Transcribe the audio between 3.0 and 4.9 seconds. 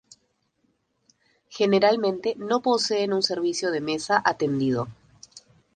un servicio de mesa atendido.